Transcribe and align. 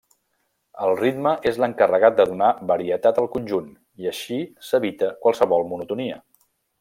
El 0.85 0.93
ritme 0.99 1.33
és 1.51 1.59
l'encarregat 1.63 2.15
de 2.21 2.25
donar 2.31 2.49
varietat 2.73 3.21
al 3.23 3.29
conjunt, 3.37 3.69
i 4.05 4.09
així 4.13 4.39
s'evita 4.71 5.11
qualsevol 5.27 5.69
monotonia. 5.75 6.19